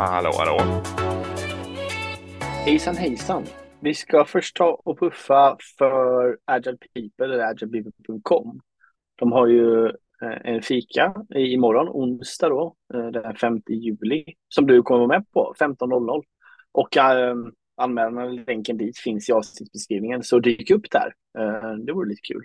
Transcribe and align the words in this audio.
Hallå, 0.00 0.30
hallå. 0.38 0.82
Hejsan 2.64 2.96
hejsan. 2.96 3.44
Vi 3.80 3.94
ska 3.94 4.24
först 4.24 4.56
ta 4.56 4.80
och 4.84 4.98
puffa 4.98 5.56
för 5.78 6.38
Agile 6.44 6.76
People 6.76 7.24
eller 7.24 7.38
agilepeople.com. 7.38 8.60
De 9.16 9.32
har 9.32 9.46
ju 9.46 9.86
eh, 9.86 10.38
en 10.44 10.62
fika 10.62 11.14
imorgon, 11.34 11.88
onsdag 11.88 12.48
då, 12.48 12.76
eh, 12.94 13.06
den 13.06 13.36
5 13.36 13.60
juli, 13.68 14.24
som 14.48 14.66
du 14.66 14.82
kommer 14.82 15.06
med 15.06 15.30
på 15.32 15.54
15.00. 15.60 16.22
Och 16.72 16.96
äh, 16.96 17.34
anmälan, 17.76 18.36
länken 18.36 18.76
dit 18.76 18.98
finns 18.98 19.28
i 19.28 19.32
avsnittsbeskrivningen, 19.32 20.22
så 20.22 20.38
dyk 20.38 20.70
upp 20.70 20.90
där. 20.90 21.14
Det 21.86 21.92
vore 21.92 22.08
lite 22.08 22.22
kul. 22.22 22.44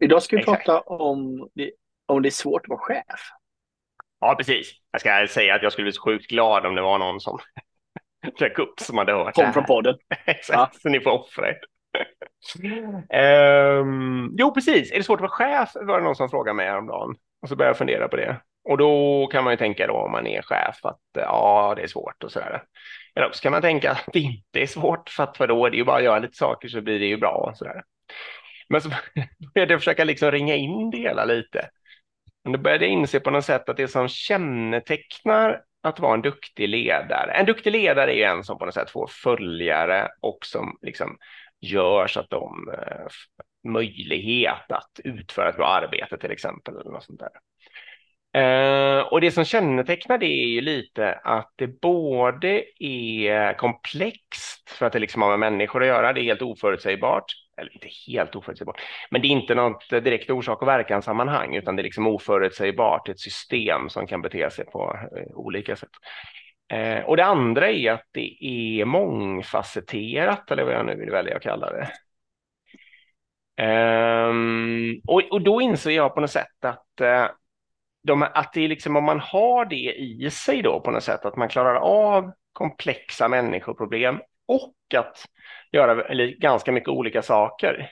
Idag 0.00 0.22
ska 0.22 0.36
vi 0.36 0.42
Exakt. 0.42 0.66
prata 0.66 0.80
om 0.80 1.48
det, 1.54 1.70
om 2.06 2.22
det 2.22 2.28
är 2.28 2.30
svårt 2.30 2.62
att 2.62 2.68
vara 2.68 2.80
chef. 2.80 3.39
Ja, 4.20 4.34
precis. 4.34 4.72
Jag 4.92 5.00
ska 5.00 5.26
säga 5.28 5.54
att 5.54 5.62
jag 5.62 5.72
skulle 5.72 5.84
bli 5.84 5.92
så 5.92 6.02
sjukt 6.02 6.30
glad 6.30 6.66
om 6.66 6.74
det 6.74 6.82
var 6.82 6.98
någon 6.98 7.20
som 7.20 7.38
dök 8.38 8.58
upp 8.58 8.80
som 8.80 8.98
hade 8.98 9.12
hört 9.12 9.34
Kom 9.34 9.52
från 9.52 9.64
podden. 9.64 9.94
Exakt, 10.26 10.74
ja. 10.74 10.80
så 10.82 10.88
ni 10.88 11.00
får 11.00 11.10
offra 11.10 11.48
er. 11.48 11.56
um, 13.80 14.34
jo, 14.38 14.54
precis. 14.54 14.92
Är 14.92 14.96
det 14.96 15.02
svårt 15.02 15.20
att 15.20 15.20
vara 15.20 15.30
chef? 15.30 15.70
var 15.74 15.98
det 15.98 16.04
någon 16.04 16.16
som 16.16 16.28
frågade 16.28 16.56
mig 16.56 16.66
häromdagen. 16.66 17.16
Och 17.42 17.48
så 17.48 17.56
började 17.56 17.70
jag 17.70 17.78
fundera 17.78 18.08
på 18.08 18.16
det. 18.16 18.40
Och 18.64 18.78
då 18.78 19.26
kan 19.26 19.44
man 19.44 19.52
ju 19.52 19.56
tänka 19.56 19.86
då 19.86 19.92
om 19.92 20.12
man 20.12 20.26
är 20.26 20.42
chef 20.42 20.78
att 20.82 21.00
ja, 21.12 21.74
det 21.76 21.82
är 21.82 21.86
svårt 21.86 22.24
och 22.24 22.32
sådär. 22.32 22.62
Eller 23.14 23.26
också 23.26 23.42
kan 23.42 23.52
man 23.52 23.62
tänka 23.62 23.90
att 23.90 24.04
det 24.12 24.18
inte 24.18 24.60
är 24.60 24.66
svårt 24.66 25.08
för 25.08 25.22
att 25.22 25.36
för 25.36 25.46
då 25.46 25.66
är 25.66 25.70
det 25.70 25.76
ju 25.76 25.84
bara 25.84 25.96
att 25.96 26.04
göra 26.04 26.18
lite 26.18 26.36
saker 26.36 26.68
så 26.68 26.80
blir 26.80 26.98
det 26.98 27.06
ju 27.06 27.16
bra 27.16 27.32
och 27.50 27.56
sådär. 27.56 27.82
Men 28.68 28.80
så 28.80 28.88
började 29.54 29.72
jag 29.72 29.80
försöka 29.80 30.04
liksom 30.04 30.30
ringa 30.30 30.54
in 30.54 30.90
det 30.90 30.98
hela 30.98 31.24
lite. 31.24 31.68
Men 32.44 32.52
då 32.52 32.58
började 32.58 32.84
jag 32.84 32.92
inse 32.92 33.20
på 33.20 33.30
något 33.30 33.44
sätt 33.44 33.68
att 33.68 33.76
det 33.76 33.88
som 33.88 34.08
kännetecknar 34.08 35.62
att 35.82 36.00
vara 36.00 36.14
en 36.14 36.22
duktig 36.22 36.68
ledare, 36.68 37.32
en 37.32 37.46
duktig 37.46 37.72
ledare 37.72 38.12
är 38.12 38.16
ju 38.16 38.22
en 38.22 38.44
som 38.44 38.58
på 38.58 38.64
något 38.64 38.74
sätt 38.74 38.90
får 38.90 39.06
följare 39.06 40.08
och 40.20 40.38
som 40.46 40.78
liksom 40.82 41.18
gör 41.60 42.06
så 42.06 42.20
att 42.20 42.30
de 42.30 42.70
eh, 42.72 43.06
möjlighet 43.68 44.72
att 44.72 45.00
utföra 45.04 45.48
ett 45.48 45.56
bra 45.56 45.66
arbete 45.66 46.18
till 46.18 46.30
exempel. 46.30 46.76
Eller 46.76 46.90
något 46.90 47.04
sånt 47.04 47.20
där. 47.20 47.30
Eh, 48.32 49.00
och 49.00 49.20
det 49.20 49.30
som 49.30 49.44
kännetecknar 49.44 50.18
det 50.18 50.26
är 50.26 50.46
ju 50.46 50.60
lite 50.60 51.12
att 51.12 51.52
det 51.56 51.80
både 51.80 52.64
är 52.84 53.58
komplext 53.58 54.70
för 54.70 54.86
att 54.86 54.92
det 54.92 54.98
liksom 54.98 55.22
har 55.22 55.30
med 55.30 55.52
människor 55.52 55.82
att 55.82 55.88
göra, 55.88 56.12
det 56.12 56.20
är 56.20 56.24
helt 56.24 56.42
oförutsägbart, 56.42 57.24
eller 57.60 57.74
inte 57.74 57.88
helt 58.06 58.36
oförutsägbart, 58.36 58.80
men 59.10 59.22
det 59.22 59.28
är 59.28 59.30
inte 59.30 59.54
något 59.54 59.90
direkt 59.90 60.30
orsak 60.30 60.62
och 60.62 60.68
verkan 60.68 61.02
sammanhang, 61.02 61.56
utan 61.56 61.76
det 61.76 61.82
är 61.82 61.84
liksom 61.84 62.06
oförutsägbart, 62.06 63.08
ett 63.08 63.20
system 63.20 63.88
som 63.88 64.06
kan 64.06 64.22
bete 64.22 64.50
sig 64.50 64.64
på 64.64 64.98
eh, 65.16 65.36
olika 65.36 65.76
sätt. 65.76 65.90
Eh, 66.72 67.04
och 67.04 67.16
det 67.16 67.24
andra 67.24 67.70
är 67.70 67.92
att 67.92 68.06
det 68.12 68.36
är 68.44 68.84
mångfacetterat, 68.84 70.50
eller 70.50 70.64
vad 70.64 70.74
jag 70.74 70.86
nu 70.86 70.96
vill 70.96 71.10
välja 71.10 71.36
att 71.36 71.42
kalla 71.42 71.70
det. 71.70 71.88
Ehm, 73.62 75.00
och, 75.06 75.22
och, 75.30 75.42
då 75.42 75.60
inser 75.60 75.90
jag 75.90 76.14
på 76.14 76.20
något 76.20 76.30
sätt 76.30 76.64
att 76.64 77.00
eh, 77.00 77.26
de, 78.02 78.22
att 78.22 78.52
det 78.52 78.64
är 78.64 78.68
liksom 78.68 78.96
om 78.96 79.04
man 79.04 79.20
har 79.20 79.64
det 79.64 79.94
i 79.98 80.30
sig 80.30 80.62
då 80.62 80.80
på 80.80 80.90
något 80.90 81.04
sätt, 81.04 81.24
att 81.24 81.36
man 81.36 81.48
klarar 81.48 81.74
av 81.74 82.32
komplexa 82.52 83.28
människoproblem 83.28 84.20
och 84.50 84.74
att 84.94 85.24
göra 85.72 86.04
eller, 86.04 86.26
ganska 86.26 86.72
mycket 86.72 86.88
olika 86.88 87.22
saker, 87.22 87.90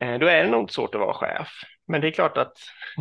eh, 0.00 0.18
då 0.18 0.26
är 0.26 0.44
det 0.44 0.50
nog 0.50 0.70
svårt 0.70 0.94
att 0.94 1.00
vara 1.00 1.14
chef. 1.14 1.48
Men 1.86 2.00
det 2.00 2.08
är 2.08 2.10
klart 2.10 2.36
att 2.36 2.52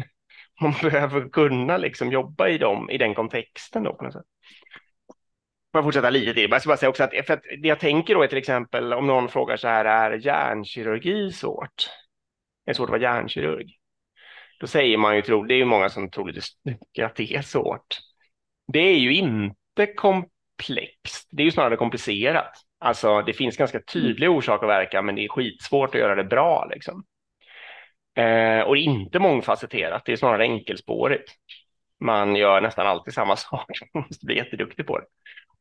man 0.62 0.74
behöver 0.82 1.30
kunna 1.30 1.78
liksom 1.78 2.12
jobba 2.12 2.48
i, 2.48 2.58
dem, 2.58 2.90
i 2.90 2.98
den 2.98 3.16
kontexten 3.16 3.84
då 3.84 3.94
på 3.94 4.04
något 4.04 4.14
sätt. 4.14 4.26
Får 5.72 5.80
jag 5.80 5.84
fortsätta 5.84 6.10
lite 6.10 6.34
till? 6.34 6.50
Jag 6.52 6.62
ska 6.62 6.68
bara 6.68 6.78
säga 6.78 6.90
också 6.90 7.04
att, 7.04 7.26
för 7.26 7.34
att 7.34 7.44
det 7.62 7.68
jag 7.68 7.80
tänker 7.80 8.16
då 8.16 8.24
är 8.24 8.28
till 8.28 8.38
exempel 8.38 8.94
om 8.94 9.08
någon 9.08 9.30
frågar 9.30 9.58
så 9.58 9.68
här, 9.68 9.86
är 9.86 10.18
hjärnkirurgi 10.26 11.32
svårt? 11.32 11.90
Är 12.66 12.72
det 12.72 12.74
svårt 12.74 12.86
att 12.86 12.90
vara 12.90 13.02
hjärnkirurg? 13.02 13.76
Då 14.60 14.68
säger 14.68 14.98
man 14.98 15.16
ju, 15.16 15.22
det 15.22 15.54
är 15.54 15.58
ju 15.58 15.66
många 15.66 15.90
som 15.90 16.10
tror 16.10 16.34
att 17.04 17.16
det 17.16 17.34
är 17.34 17.42
svårt. 17.42 17.98
Det 18.74 18.80
är 18.80 18.98
ju 18.98 19.14
inte 19.14 19.86
komplext, 20.60 21.28
det 21.32 21.44
är 21.44 21.46
ju 21.46 21.52
snarare 21.52 21.76
komplicerat. 21.76 22.52
Alltså 22.80 23.22
det 23.22 23.34
finns 23.34 23.58
ganska 23.58 23.82
tydlig 23.82 24.30
orsak 24.30 24.64
och 24.64 24.70
verkan, 24.70 25.06
men 25.06 25.16
det 25.16 25.26
är 25.26 25.30
skitsvårt 25.30 25.96
att 25.96 26.02
göra 26.02 26.16
det 26.16 26.24
bra 26.24 26.68
liksom. 26.72 27.04
Eh, 28.16 28.62
och 28.62 28.78
inte 28.78 29.20
mångfacetterat, 29.20 30.06
det 30.06 30.12
är 30.12 30.16
snarare 30.16 30.44
enkelspårigt. 30.44 31.32
Man 32.00 32.36
gör 32.36 32.62
nästan 32.62 32.88
alltid 32.88 33.14
samma 33.14 33.36
sak, 33.36 33.72
man 33.94 34.04
måste 34.04 34.26
bli 34.26 34.36
jätteduktig 34.36 34.88
på 34.88 35.00
det. 35.00 35.06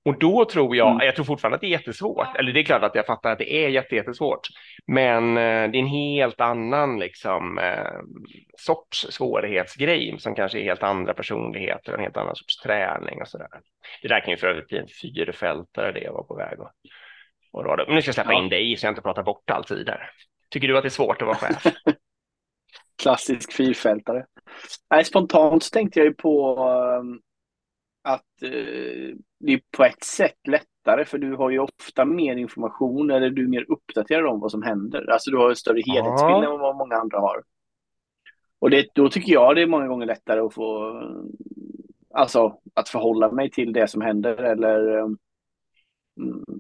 Och 0.08 0.18
då 0.18 0.44
tror 0.44 0.76
jag, 0.76 0.90
mm. 0.90 1.06
jag 1.06 1.14
tror 1.14 1.24
fortfarande 1.24 1.54
att 1.54 1.60
det 1.60 1.66
är 1.66 1.70
jättesvårt, 1.70 2.36
eller 2.38 2.52
det 2.52 2.60
är 2.60 2.64
klart 2.64 2.82
att 2.82 2.94
jag 2.94 3.06
fattar 3.06 3.32
att 3.32 3.38
det 3.38 3.54
är 3.54 3.68
jättesvårt, 3.68 4.48
men 4.86 5.28
eh, 5.36 5.70
det 5.70 5.78
är 5.78 5.80
en 5.80 5.86
helt 5.86 6.40
annan 6.40 6.98
liksom, 6.98 7.58
eh, 7.58 8.00
sorts 8.56 9.06
svårighetsgrej 9.10 10.16
som 10.18 10.34
kanske 10.34 10.58
är 10.58 10.62
helt 10.62 10.82
andra 10.82 11.14
personligheter, 11.14 11.92
en 11.92 12.00
helt 12.00 12.16
annan 12.16 12.36
sorts 12.36 12.56
träning 12.56 13.22
och 13.22 13.28
sådär. 13.28 13.48
Det 14.02 14.08
där 14.08 14.20
kan 14.20 14.30
ju 14.30 14.36
för 14.36 14.46
övrigt 14.46 14.68
bli 14.68 14.78
en 14.78 14.88
fyrfältare 15.02 15.92
det 15.92 16.00
jag 16.00 16.12
var 16.12 16.22
på 16.22 16.34
väg 16.34 16.60
och, 16.60 16.70
och 17.52 17.64
rada. 17.64 17.84
Men 17.86 17.94
nu 17.94 18.02
ska 18.02 18.08
jag 18.08 18.14
släppa 18.14 18.32
ja. 18.32 18.42
in 18.42 18.48
dig 18.48 18.76
så 18.76 18.86
jag 18.86 18.90
inte 18.90 19.02
pratar 19.02 19.22
bort 19.22 19.50
alltid 19.50 19.86
där. 19.86 20.10
Tycker 20.50 20.68
du 20.68 20.76
att 20.76 20.82
det 20.82 20.88
är 20.88 20.90
svårt 20.90 21.22
att 21.22 21.26
vara 21.26 21.36
chef? 21.36 21.72
Klassisk 23.02 23.52
fyrfältare. 23.52 24.26
Nej, 24.90 25.04
spontant 25.04 25.62
så 25.62 25.70
tänkte 25.70 26.00
jag 26.00 26.06
ju 26.06 26.14
på 26.14 26.64
um 27.00 27.20
att 28.08 28.42
eh, 28.42 29.14
det 29.40 29.52
är 29.52 29.60
på 29.76 29.84
ett 29.84 30.04
sätt 30.04 30.38
lättare 30.48 31.04
för 31.04 31.18
du 31.18 31.34
har 31.34 31.50
ju 31.50 31.58
ofta 31.58 32.04
mer 32.04 32.36
information 32.36 33.10
eller 33.10 33.30
du 33.30 33.44
är 33.44 33.48
mer 33.48 33.64
uppdaterad 33.68 34.26
om 34.26 34.40
vad 34.40 34.50
som 34.50 34.62
händer. 34.62 35.10
Alltså 35.10 35.30
du 35.30 35.36
har 35.36 35.50
en 35.50 35.56
större 35.56 35.82
helhetsbild 35.86 36.44
än 36.44 36.58
vad 36.58 36.76
många 36.76 36.96
andra 36.96 37.18
har. 37.18 37.42
Och 38.58 38.70
det, 38.70 38.86
då 38.94 39.08
tycker 39.08 39.32
jag 39.32 39.56
det 39.56 39.62
är 39.62 39.66
många 39.66 39.88
gånger 39.88 40.06
lättare 40.06 40.40
att 40.40 40.54
få 40.54 41.02
alltså 42.14 42.58
att 42.74 42.88
förhålla 42.88 43.30
mig 43.32 43.50
till 43.50 43.72
det 43.72 43.88
som 43.88 44.00
händer 44.00 44.36
eller 44.36 44.98
um, 44.98 45.18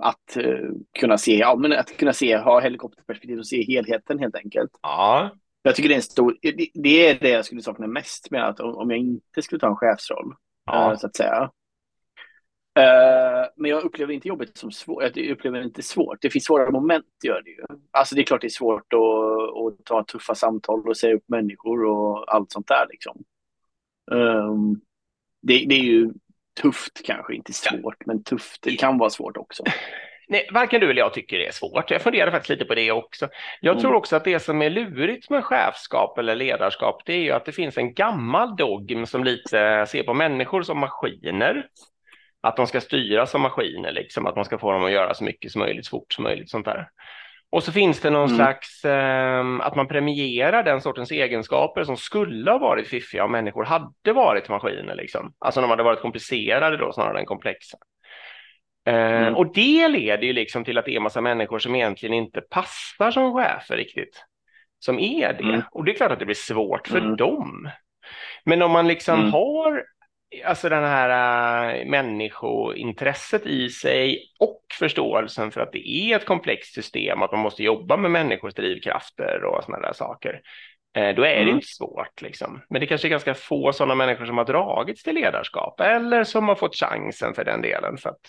att 0.00 0.36
uh, 0.36 0.70
kunna 0.98 1.18
se, 1.18 1.38
ja 1.38 1.56
men 1.56 1.72
att 1.72 1.96
kunna 1.96 2.12
se, 2.12 2.36
ha 2.36 2.60
helikopterperspektiv 2.60 3.38
och 3.38 3.46
se 3.46 3.62
helheten 3.62 4.18
helt 4.18 4.34
enkelt. 4.34 4.70
Ja. 4.82 5.30
Jag 5.62 5.74
tycker 5.74 5.88
det 5.88 5.94
är 5.94 5.96
en 5.96 6.02
stor, 6.02 6.36
det, 6.42 6.68
det 6.74 7.08
är 7.08 7.18
det 7.20 7.30
jag 7.30 7.44
skulle 7.44 7.62
sakna 7.62 7.86
mest 7.86 8.30
med 8.30 8.48
att 8.48 8.60
om 8.60 8.90
jag 8.90 8.98
inte 8.98 9.42
skulle 9.42 9.60
ta 9.60 9.66
en 9.66 9.76
chefsroll 9.76 10.34
ja. 10.72 10.96
så 10.96 11.06
att 11.06 11.16
säga. 11.16 11.50
Uh, 12.78 13.48
men 13.56 13.70
jag 13.70 13.82
upplever 13.82 14.12
inte 14.12 14.28
jobbet 14.28 14.58
som 14.58 14.72
svårt. 14.72 15.02
Jag 15.02 15.28
upplever 15.30 15.62
inte 15.62 15.82
svårt. 15.82 16.22
Det 16.22 16.30
finns 16.30 16.44
svåra 16.44 16.70
moment, 16.70 17.06
gör 17.24 17.42
det 17.42 17.50
ju. 17.50 17.64
Alltså 17.90 18.14
det 18.14 18.20
är 18.20 18.24
klart 18.24 18.40
det 18.40 18.46
är 18.46 18.48
svårt 18.48 18.92
att, 18.92 19.80
att 19.80 19.84
ta 19.84 20.04
tuffa 20.04 20.34
samtal 20.34 20.88
och 20.88 20.96
säga 20.96 21.14
upp 21.14 21.28
människor 21.28 21.84
och 21.84 22.34
allt 22.34 22.52
sånt 22.52 22.68
där 22.68 22.86
liksom. 22.90 23.24
Um, 24.10 24.80
det, 25.42 25.64
det, 25.68 25.74
är 25.74 25.84
ju 25.84 26.12
tufft 26.62 27.02
kanske, 27.04 27.34
inte 27.34 27.52
svårt, 27.52 28.06
men 28.06 28.22
tufft. 28.22 28.62
Det 28.62 28.76
kan 28.76 28.98
vara 28.98 29.10
svårt 29.10 29.36
också. 29.36 29.64
Nej, 30.30 30.48
varken 30.52 30.80
du 30.80 30.90
eller 30.90 31.00
jag 31.00 31.14
tycker 31.14 31.38
det 31.38 31.46
är 31.46 31.52
svårt. 31.52 31.90
Jag 31.90 32.02
funderar 32.02 32.30
faktiskt 32.30 32.50
lite 32.50 32.64
på 32.64 32.74
det 32.74 32.92
också. 32.92 33.28
Jag 33.60 33.72
mm. 33.72 33.82
tror 33.82 33.94
också 33.94 34.16
att 34.16 34.24
det 34.24 34.40
som 34.40 34.62
är 34.62 34.70
lurigt 34.70 35.30
med 35.30 35.44
chefskap 35.44 36.18
eller 36.18 36.34
ledarskap, 36.34 37.02
det 37.06 37.12
är 37.12 37.20
ju 37.20 37.32
att 37.32 37.44
det 37.44 37.52
finns 37.52 37.78
en 37.78 37.94
gammal 37.94 38.56
dogm 38.56 39.06
som 39.06 39.24
lite 39.24 39.86
ser 39.88 40.02
på 40.02 40.14
människor 40.14 40.62
som 40.62 40.78
maskiner. 40.78 41.66
Att 42.40 42.56
de 42.56 42.66
ska 42.66 42.80
styras 42.80 43.30
som 43.30 43.42
maskiner, 43.42 43.92
liksom, 43.92 44.26
att 44.26 44.36
man 44.36 44.44
ska 44.44 44.58
få 44.58 44.72
dem 44.72 44.84
att 44.84 44.92
göra 44.92 45.14
så 45.14 45.24
mycket 45.24 45.52
som 45.52 45.58
möjligt, 45.58 45.86
så 45.86 45.90
fort 45.90 46.12
som 46.12 46.24
möjligt, 46.24 46.50
sånt 46.50 46.64
där. 46.64 46.88
Och 47.50 47.62
så 47.62 47.72
finns 47.72 48.00
det 48.00 48.10
någon 48.10 48.28
mm. 48.28 48.36
slags, 48.36 48.84
eh, 48.84 49.44
att 49.60 49.76
man 49.76 49.88
premierar 49.88 50.62
den 50.62 50.80
sortens 50.80 51.10
egenskaper 51.10 51.84
som 51.84 51.96
skulle 51.96 52.50
ha 52.50 52.58
varit 52.58 52.88
fiffiga 52.88 53.24
om 53.24 53.32
människor 53.32 53.64
hade 53.64 54.12
varit 54.12 54.48
maskiner, 54.48 54.94
liksom. 54.94 55.32
Alltså 55.38 55.60
de 55.60 55.70
hade 55.70 55.82
varit 55.82 56.00
komplicerade 56.00 56.76
då 56.76 56.92
snarare 56.92 57.18
än 57.18 57.26
komplexa. 57.26 57.78
Eh, 58.88 59.22
mm. 59.22 59.36
Och 59.36 59.52
det 59.52 59.88
leder 59.88 60.22
ju 60.22 60.32
liksom 60.32 60.64
till 60.64 60.78
att 60.78 60.84
det 60.84 60.96
är 60.96 61.00
massa 61.00 61.20
människor 61.20 61.58
som 61.58 61.74
egentligen 61.74 62.14
inte 62.14 62.40
passar 62.40 63.10
som 63.10 63.34
chefer 63.34 63.76
riktigt. 63.76 64.24
Som 64.78 64.98
är 64.98 65.32
det. 65.32 65.44
Mm. 65.44 65.62
Och 65.70 65.84
det 65.84 65.92
är 65.92 65.96
klart 65.96 66.10
att 66.10 66.18
det 66.18 66.24
blir 66.24 66.34
svårt 66.34 66.88
för 66.88 66.98
mm. 66.98 67.16
dem. 67.16 67.70
Men 68.44 68.62
om 68.62 68.70
man 68.70 68.88
liksom 68.88 69.20
mm. 69.20 69.32
har 69.32 69.84
alltså 70.44 70.68
den 70.68 70.84
här 70.84 71.80
äh, 71.80 71.86
människointresset 71.86 73.46
i 73.46 73.70
sig 73.70 74.22
och 74.38 74.62
förståelsen 74.78 75.50
för 75.50 75.60
att 75.60 75.72
det 75.72 75.88
är 75.88 76.16
ett 76.16 76.26
komplext 76.26 76.74
system, 76.74 77.22
att 77.22 77.32
man 77.32 77.40
måste 77.40 77.62
jobba 77.62 77.96
med 77.96 78.10
människors 78.10 78.54
drivkrafter 78.54 79.44
och 79.44 79.64
sådana 79.64 79.86
där 79.86 79.92
saker. 79.92 80.40
Äh, 80.96 81.14
då 81.14 81.22
är 81.22 81.34
det 81.34 81.42
mm. 81.42 81.54
inte 81.54 81.66
svårt 81.66 82.22
liksom. 82.22 82.60
Men 82.68 82.80
det 82.80 82.86
kanske 82.86 83.08
är 83.08 83.10
ganska 83.10 83.34
få 83.34 83.72
sådana 83.72 83.94
människor 83.94 84.26
som 84.26 84.38
har 84.38 84.44
dragits 84.44 85.02
till 85.02 85.14
ledarskap 85.14 85.80
eller 85.80 86.24
som 86.24 86.48
har 86.48 86.54
fått 86.54 86.76
chansen 86.76 87.34
för 87.34 87.44
den 87.44 87.62
delen 87.62 87.96
för 87.96 88.10
att 88.10 88.20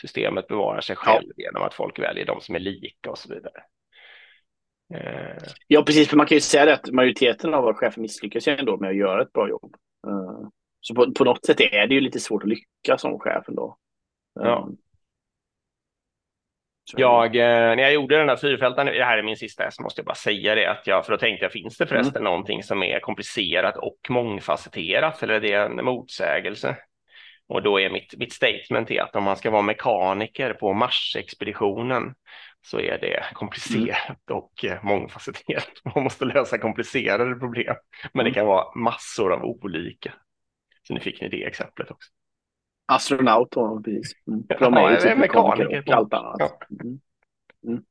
systemet 0.00 0.48
bevarar 0.48 0.80
sig 0.80 0.96
själv 0.96 1.26
ja. 1.36 1.44
genom 1.44 1.62
att 1.62 1.74
folk 1.74 1.98
väljer 1.98 2.26
de 2.26 2.40
som 2.40 2.54
är 2.54 2.58
lika 2.58 3.10
och 3.10 3.18
så 3.18 3.34
vidare. 3.34 3.62
Eh. 4.94 5.42
Ja, 5.66 5.82
precis, 5.82 6.08
för 6.08 6.16
man 6.16 6.26
kan 6.26 6.36
ju 6.36 6.40
säga 6.40 6.64
det 6.64 6.74
att 6.74 6.90
majoriteten 6.90 7.54
av 7.54 7.62
våra 7.62 7.74
chefer 7.74 8.00
misslyckas 8.00 8.48
ju 8.48 8.56
ändå 8.56 8.76
med 8.76 8.90
att 8.90 8.96
göra 8.96 9.22
ett 9.22 9.32
bra 9.32 9.48
jobb. 9.48 9.76
Eh, 10.06 10.48
Så 10.80 10.94
på, 10.94 11.12
på 11.12 11.24
något 11.24 11.46
sätt 11.46 11.60
är 11.60 11.86
det 11.86 11.94
ju 11.94 12.00
lite 12.00 12.20
svårt 12.20 12.42
att 12.42 12.48
lyckas 12.48 13.00
som 13.00 13.18
chef 13.18 13.48
ändå. 13.48 13.76
Ja. 14.34 14.68
Jag, 16.96 17.36
eh, 17.36 17.76
när 17.76 17.82
jag 17.82 17.92
gjorde 17.92 18.18
den 18.18 18.28
här 18.28 18.36
fyrfältaren, 18.36 18.86
det 18.86 19.04
här 19.04 19.18
är 19.18 19.22
min 19.22 19.36
sista, 19.36 19.70
så 19.70 19.82
måste 19.82 20.00
jag 20.00 20.06
bara 20.06 20.14
säga 20.14 20.54
det, 20.54 20.70
att 20.70 20.86
jag, 20.86 21.04
för 21.04 21.12
då 21.12 21.18
tänkte 21.18 21.44
jag, 21.44 21.52
finns 21.52 21.76
det 21.76 21.86
förresten 21.86 22.24
någonting 22.24 22.62
som 22.62 22.82
är 22.82 23.00
komplicerat 23.00 23.76
och 23.76 23.98
mångfacetterat, 24.08 25.22
eller 25.22 25.34
är 25.34 25.40
det 25.40 25.52
en 25.52 25.84
motsägelse? 25.84 26.76
Och 27.48 27.62
då 27.62 27.80
är 27.80 27.90
mitt, 27.90 28.14
mitt 28.18 28.32
statement 28.32 28.90
är 28.90 29.02
att 29.02 29.16
om 29.16 29.24
man 29.24 29.36
ska 29.36 29.50
vara 29.50 29.62
mekaniker 29.62 30.52
på 30.52 30.72
Mars-expeditionen 30.72 32.14
så 32.62 32.80
är 32.80 32.98
det 32.98 33.24
komplicerat 33.32 34.30
och 34.30 34.64
eh, 34.64 34.84
mångfacetterat. 34.84 35.70
Man 35.94 36.04
måste 36.04 36.24
lösa 36.24 36.58
komplicerade 36.58 37.34
problem, 37.34 37.74
men 38.14 38.24
det 38.24 38.30
Mm. 38.30 38.34
kan 38.34 38.46
vara 38.46 38.74
massor 38.74 39.32
av 39.32 39.44
olika. 39.44 40.12
Så 40.82 40.94
nu 40.94 41.00
fick 41.00 41.20
ni 41.20 41.28
det 41.28 41.44
exemplet 41.44 41.90
också. 41.90 42.10
Astronaut 42.86 43.48
då, 43.50 43.82
precis. 43.84 44.12
Mm. 44.28 44.42
Ja, 44.48 44.56
de 44.60 44.74
är 44.74 44.90
ju 44.90 44.96
typ 44.96 45.18
mekaniker 45.18 45.84
och 45.86 45.94
allt 45.94 46.14
annat. 46.14 46.36
Ja. 46.38 46.58
Mm. 47.64 47.82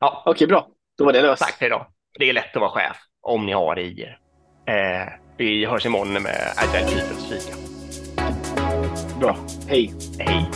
Ja, 0.00 0.22
Okej, 0.26 0.46
bra. 0.46 0.68
Då 0.98 1.04
var 1.04 1.12
det 1.12 1.22
löst. 1.22 1.42
Tack 1.42 1.58
för 1.58 1.66
idag. 1.66 1.86
Det 2.18 2.28
är 2.28 2.32
lätt 2.32 2.56
att 2.56 2.60
vara 2.60 2.70
chef 2.70 2.96
om 3.22 3.46
ni 3.46 3.52
har 3.52 3.74
det 3.74 3.82
i 3.82 4.00
er. 4.02 4.18
Eh, 4.66 5.12
vi 5.36 5.66
hörs 5.66 5.86
imorgon 5.86 6.12
med 6.22 6.52
Agile 6.56 7.00
Peoples 7.00 7.28
fika. 7.28 7.56
Bra. 9.20 9.36
Hej. 9.68 9.94
Hej! 10.18 10.50